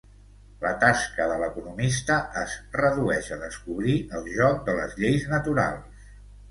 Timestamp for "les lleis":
4.81-5.33